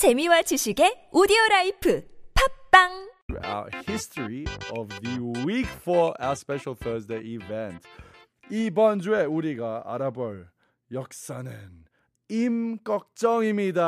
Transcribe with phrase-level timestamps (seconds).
[0.00, 3.12] 재미와 지식의 오디오 라이프 팟빵
[3.44, 7.86] our history of the week for our special Thursday event.
[8.48, 10.48] 이번 주에 우리가 알아볼
[10.90, 11.84] 역사는
[12.30, 13.82] 임꺽정입니다.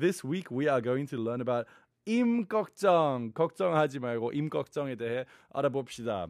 [0.00, 1.70] This week we are going to learn about
[2.06, 3.30] 임꺽정.
[3.32, 6.26] 걱정하지 말고 임꺽정에 대해 알아봅시다.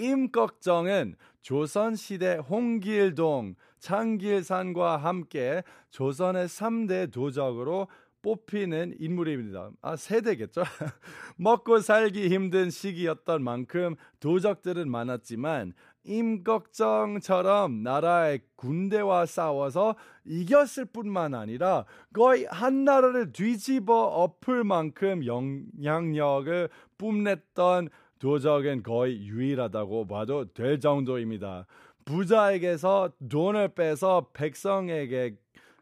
[0.00, 7.88] 임꺽정은 조선시대 홍길동, 장길산과 함께 조선의 3대 도적으로
[8.22, 9.70] 뽑히는 인물입니다.
[9.80, 10.62] 아, 세대겠죠?
[11.36, 15.72] 먹고 살기 힘든 시기였던 만큼 도적들은 많았지만
[16.04, 27.88] 임꺽정처럼 나라의 군대와 싸워서 이겼을 뿐만 아니라 거의 한 나라를 뒤집어 엎을 만큼 영향력을 뿜냈던
[28.20, 31.66] 도적은 거의 유일하다고 봐도 될 정도입니다.
[32.04, 35.36] 부자에게서 돈을 빼서 백성에게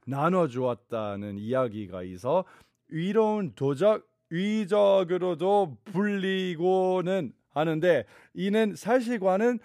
[0.07, 2.45] 나눠 주었다는 이야기가 있어
[2.89, 9.59] 위로운 도적, 위적으로도 불리고는 하는데 이는 사실과는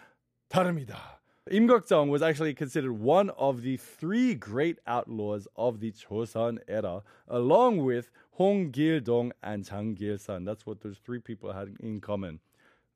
[0.50, 1.22] 다릅니다.
[1.52, 7.84] 임꺽정 was actually considered one of the three great outlaws of the Joseon era, along
[7.84, 10.46] with Hong Gil-dong and Jang Gil-san.
[10.46, 12.40] That's what those three people had in common.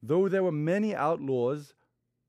[0.02, 1.74] Though there were many outlaws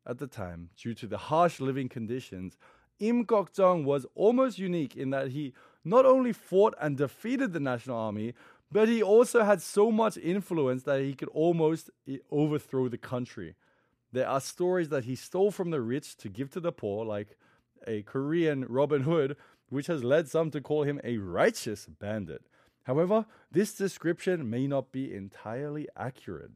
[0.06, 2.56] at the time due to the harsh living conditions,
[2.98, 5.52] Im Gok-jong was almost unique in that he
[5.84, 8.34] not only fought and defeated the national army,
[8.70, 13.55] but he also had so much influence that he could almost eh, overthrow the country.
[14.12, 17.36] There are stories that he stole from the rich to give to the poor, like
[17.86, 19.36] a Korean Robin Hood,
[19.69, 22.42] which has led some to call him a righteous bandit.
[22.84, 26.52] However, this description may not be entirely accurate.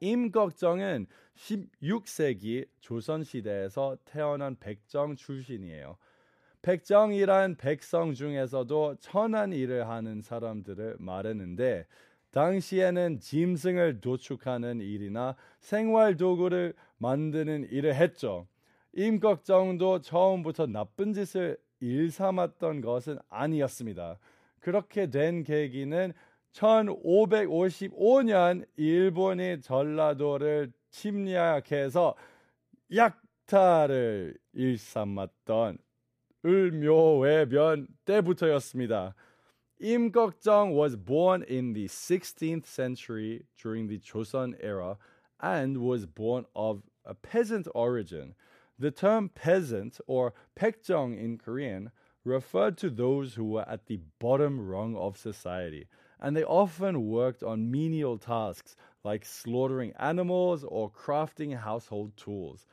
[0.00, 1.06] 임꺽정은
[1.36, 5.96] 16세기 조선시대에서 태어난 백정 출신이에요.
[6.62, 11.86] 백정이란 백성 중에서도 천한 일을 하는 사람들을 말했는데
[12.32, 18.46] 당시에는 짐승을 도축하는 일이나 생활 도구를 만드는 일을 했죠.
[18.92, 24.18] 임꺽정도 처음부터 나쁜 짓을 일삼았던 것은 아니었습니다.
[24.60, 26.12] 그렇게 된 계기는
[26.54, 32.14] 1555년 일본이 전라도를 침략해서
[32.94, 35.78] 약탈을 일삼았던
[36.44, 39.14] 을묘외변 때부터였습니다.
[39.80, 44.98] Imgokjong was born in the 16th century during the Joseon era
[45.40, 48.34] and was born of a peasant origin.
[48.78, 51.90] The term peasant or 백정 in Korean
[52.24, 55.86] referred to those who were at the bottom rung of society
[56.19, 62.65] and they often worked on menial tasks like slaughtering animals or crafting household tools.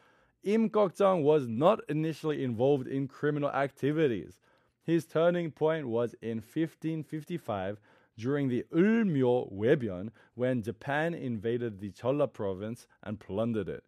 [0.42, 4.38] Im Gokjang was not initially involved in criminal activities.
[4.82, 7.78] His turning point was in 1555
[8.18, 13.84] during the Ulmyo Webion when Japan invaded the Cholla province and plundered it.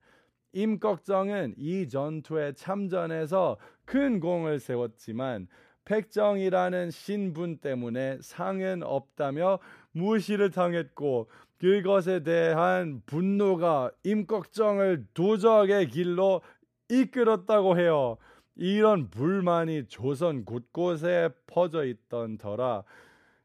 [0.55, 5.49] 임꺽정은 이 전투에 참전해서 큰 공을 세웠지만
[5.90, 9.58] 백정이라는 신분 때문에 상은 없다며
[9.92, 11.28] 무시를 당했고
[11.58, 16.42] 그것에 대한 분노가 임꺽정을 도적의 길로
[16.90, 18.18] 이끌었다고 해요.
[18.56, 22.84] 이런 불만이 조선 곳곳에 퍼져 있던 터라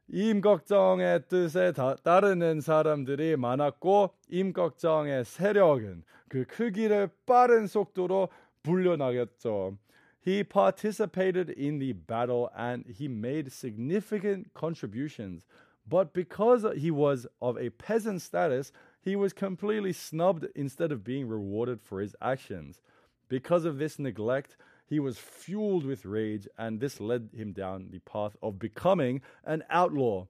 [0.09, 8.29] 임꺽정의 뜻에 다, 따르는 사람들이 많았고 임꺽정의 세력은 그 크기를 빠른 속도로
[8.61, 9.77] 불려나갔죠.
[10.25, 15.45] He participated in the battle and he made significant contributions.
[15.87, 21.27] But because he was of a peasant status, he was completely snubbed instead of being
[21.27, 22.81] rewarded for his actions.
[23.27, 27.99] Because of this neglect, he was fueled with rage, and this led him down the
[27.99, 30.25] path of becoming an outlaw.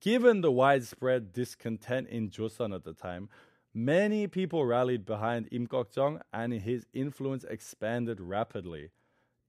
[0.00, 3.28] Given the widespread discontent in Joseon at the time,
[3.74, 8.90] Many people rallied behind Im Gokjong and his influence expanded rapidly.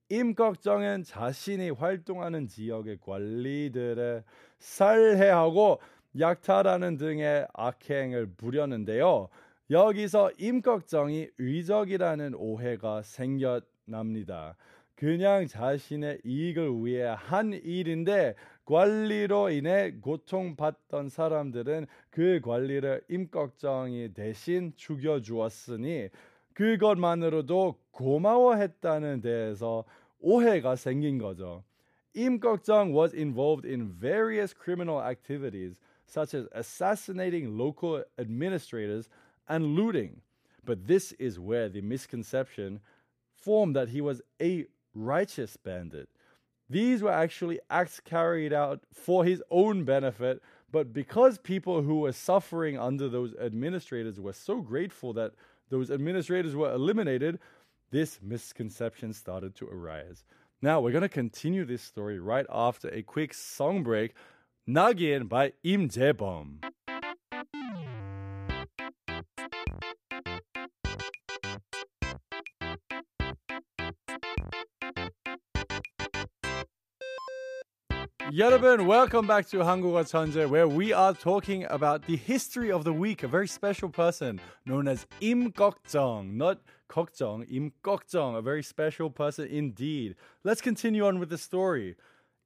[0.10, 4.24] Gokjong은 자신이 활동하는 지역의 관리들을
[4.60, 5.80] 살해하고
[6.20, 9.30] 약탈하는 등의 악행을 부렸는데요.
[9.70, 14.56] 여기서 임꺽정이 의적이라는 오해가 생겨납니다.
[14.96, 18.36] 그냥 자신의 이익을 위해 한 일인데
[18.69, 26.09] 관리로 인해 고통받던 사람들은 그 관리를 임꺽정이 대신 죽여주었으니
[26.55, 29.85] 그것만으로도 고마워했다는 데에서
[30.21, 31.65] 오해가 생긴 거죠.
[32.15, 39.09] 임꺽정 was involved in various criminal activities such as assassinating local administrators
[39.49, 40.23] and looting.
[40.65, 42.81] But this is where the misconception
[43.35, 46.09] formed that he was a righteous bandit.
[46.70, 52.12] These were actually acts carried out for his own benefit, but because people who were
[52.12, 55.34] suffering under those administrators were so grateful that
[55.70, 57.40] those administrators were eliminated,
[57.92, 60.24] this misconception started to arise.
[60.62, 64.14] Now, we're going to continue this story right after a quick song break.
[64.68, 66.60] Nagin by Im Jae-bom.
[78.32, 82.94] Yellowburn, welcome back to Hanguga Chanje, where we are talking about the history of the
[82.94, 83.24] week.
[83.24, 86.60] A very special person known as Gokjong, not
[87.50, 90.16] Im Gokjong, a very special person indeed.
[90.44, 91.96] Let's continue on with the story.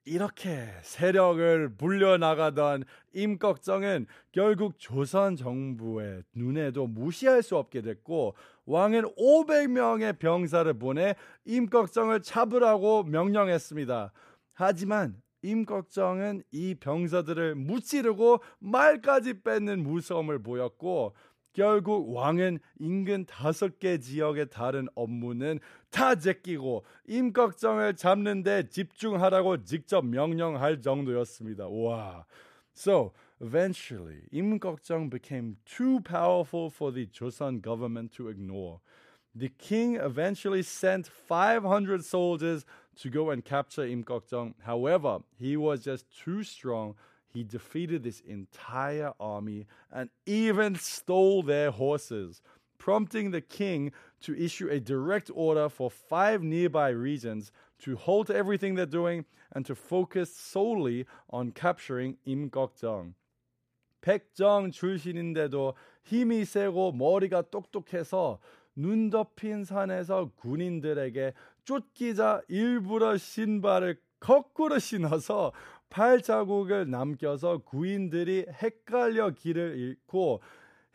[0.05, 2.83] 이렇게 세력을 불려나가던
[3.13, 8.35] 임꺽정은 결국 조선 정부의 눈에도 무시할 수 없게 됐고
[8.65, 11.15] 왕은 500명의 병사를 보내
[11.45, 14.11] 임꺽정을 잡으라고 명령했습니다.
[14.53, 21.13] 하지만 임꺽정은 이 병사들을 무찌르고 말까지 뺏는 무서움을 보였고
[21.53, 25.59] 결국 왕은 인근 다섯 개 지역의 다른 업무는
[25.91, 31.67] 다 제끼고 임꺽정을 잡는 데 집중하라고 직접 명령할 정도였습니다.
[31.67, 32.25] 와.
[32.73, 38.79] So, eventually, Gokjong became too powerful for the Joseon government to ignore.
[39.35, 42.65] The king eventually sent 500 soldiers
[42.96, 44.54] to go and capture Im Gokjong.
[44.60, 46.94] However, he was just too strong.
[47.32, 52.42] He defeated this entire army and even stole their horses,
[52.78, 53.92] prompting the king
[54.22, 59.64] to issue a direct order for five nearby regions to halt everything they're doing and
[59.66, 63.14] to focus solely on capturing Im Gokjong.
[64.00, 65.74] 백정 출신인데도
[66.04, 68.38] 힘이 세고 머리가 똑똑해서
[68.76, 71.34] 눈 덮인 산에서 군인들에게
[71.65, 75.51] 쫓기자 일부러 신발을 거꾸로 신어서
[75.89, 80.41] 발자국을 남겨서 구인들이 헷갈려 길을 잃고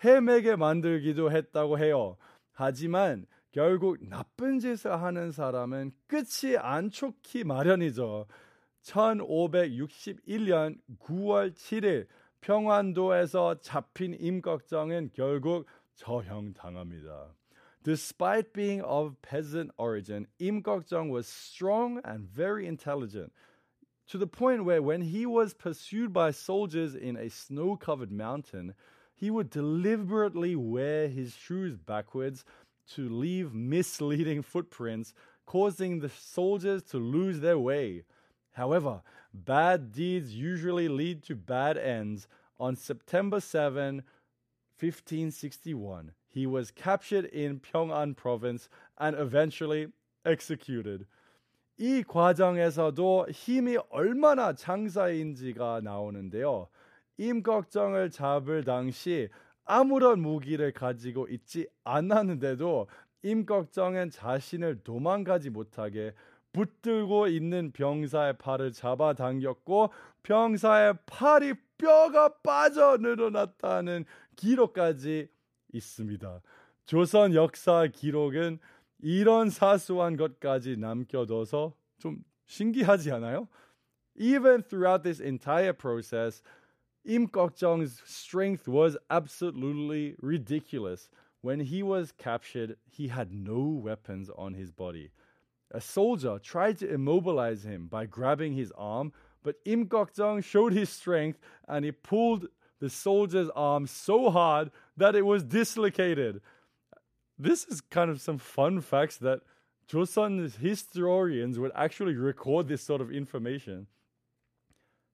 [0.04, 2.16] 헤매게 만들기도 했다고 해요.
[2.52, 8.26] 하지만 결국 나쁜 짓을 하는 사람은 끝이 안 좋기 마련이죠.
[8.82, 12.06] 1561년 9월 7일
[12.40, 17.38] 평안도에서 잡힌 임꺽정은 결국 처형당합니다.
[17.88, 23.32] Despite being of peasant origin, Im Gokjong was strong and very intelligent,
[24.08, 28.75] to the point where when he was pursued by soldiers in a snow covered mountain,
[29.14, 32.44] he would deliberately wear his shoes backwards
[32.88, 35.14] to leave misleading footprints,
[35.46, 38.05] causing the soldiers to lose their way.
[38.52, 39.00] However,
[39.32, 42.29] bad deeds usually lead to bad ends.
[42.61, 44.02] On September 7,
[44.79, 49.88] 1561, he was captured in Pyongan province and eventually
[50.25, 51.06] executed.
[51.78, 56.69] 이 과정에서도 힘이 얼마나 장사인지가 나오는데요.
[57.19, 59.28] 임꺽정을 잡을 당시
[59.64, 62.88] 아무런 무기를 가지고 있지 않았는데도
[63.22, 66.14] 임꺽정은 자신을 도망가지 못하게
[66.52, 69.90] 붙들고 있는 병사의 팔을 잡아당겼고
[70.22, 74.04] 병사의 팔이 뼈가 빠져 늘어났다는
[74.36, 75.28] 기록까지
[75.73, 76.41] 있습니다.
[76.85, 78.59] 조선 역사 기록은
[79.00, 83.47] 이런 사소한 것까지 남겨둬서 좀 신기하지 않아요?
[84.15, 86.44] Even throughout this entire process,
[87.05, 91.10] Im Gokjong's strength was absolutely ridiculous.
[91.41, 95.12] When he was captured, he had no weapons on his body.
[95.72, 100.89] A soldier tried to immobilize him by grabbing his arm, but Im Gokjong showed his
[100.89, 102.48] strength and he pulled
[102.79, 106.41] the soldier's arm so hard that it was dislocated.
[107.38, 109.41] This is kind of some fun facts that
[109.88, 113.88] Joseon historians would actually record this sort of information.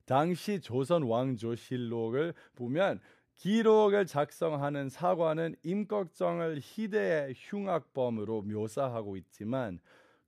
[0.05, 2.99] 당시 조선 왕조실록을 보면
[3.35, 9.79] 기록을 작성하는 사관은 임꺽정을 희대의 흉악범으로 묘사하고 있지만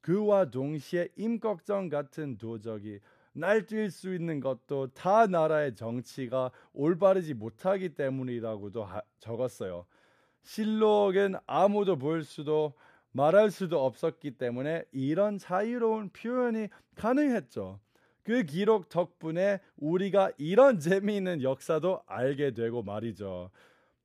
[0.02, 3.00] 그와 동시에 임꺽정 같은 도적이
[3.37, 9.87] 날뛸 수 있는 것도 다 나라의 정치가 올바르지 못하기 때문이라고도 하, 적었어요.
[10.43, 12.75] 실록은 아무도 볼 수도
[13.13, 17.81] 말할 수도 없었기 때문에 이런 자유로운 표현이 가능했죠.
[18.23, 23.51] 그 기록 덕분에 우리가 이런 재미있는 역사도 알게 되고 말이죠.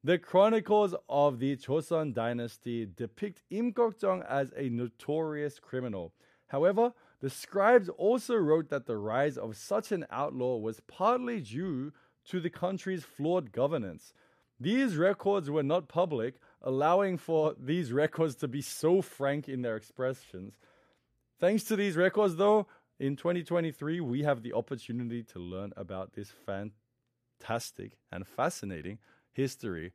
[0.04, 6.12] The chronicles of the Joseon dynasty depict Im Gokjong as a notorious criminal.
[6.48, 11.94] However, the scribes also wrote that the rise of such an outlaw was partly due
[12.26, 14.14] to the country's flawed governance.
[14.60, 19.76] These records were not public, allowing for these records to be so frank in their
[19.76, 20.58] expressions.
[21.40, 22.68] Thanks to these records, though,
[23.02, 29.00] In 2023, we have the opportunity to learn about this fantastic and fascinating
[29.34, 29.92] history.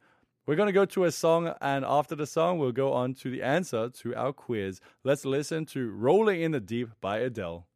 [0.47, 3.31] We're going to go to a song, and after the song, we'll go on to
[3.31, 4.81] the answer to our quiz.
[5.03, 7.67] Let's listen to Rolling in the Deep by Adele.